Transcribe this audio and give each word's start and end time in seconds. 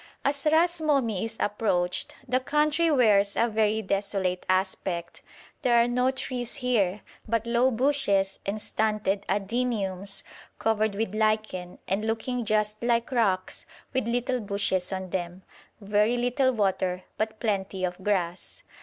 As 0.25 0.47
Ras 0.51 0.81
Momi 0.81 1.25
is 1.25 1.37
approached 1.39 2.15
the 2.27 2.39
country 2.39 2.89
wears 2.89 3.35
a 3.35 3.47
very 3.47 3.83
desolate 3.83 4.47
aspect; 4.49 5.21
there 5.61 5.75
are 5.75 5.87
no 5.87 6.09
trees 6.09 6.55
here, 6.55 7.01
but 7.27 7.45
low 7.45 7.69
bushes 7.69 8.39
and 8.43 8.59
stunted 8.59 9.23
adeniums 9.29 10.23
covered 10.57 10.95
with 10.95 11.13
lichen, 11.13 11.77
and 11.87 12.05
looking 12.07 12.45
just 12.45 12.81
like 12.81 13.11
rocks 13.11 13.67
with 13.93 14.07
little 14.07 14.39
bushes 14.39 14.91
on 14.91 15.11
them; 15.11 15.43
very 15.79 16.17
little 16.17 16.51
water, 16.51 17.03
but 17.19 17.39
plenty 17.39 17.83
of 17.85 18.03
grass. 18.03 18.63